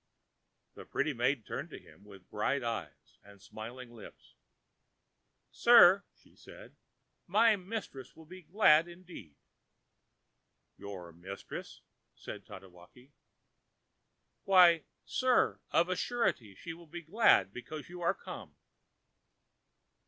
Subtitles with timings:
[0.01, 4.33] ã The pretty maiden turned to him with bright eyes and smiling lips.
[5.53, 6.75] ãSir,ã she said,
[7.29, 9.35] ãmy mistress will be glad indeed.ã
[10.83, 11.81] ãYour mistress?ã
[12.19, 13.11] said Tatewaki.
[14.47, 18.55] ãWhy, sir, of a surety she will be glad because you are come.